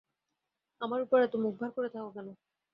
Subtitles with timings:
[0.81, 2.27] আমার উপর এত মুখ ভার করে থাকো কেন?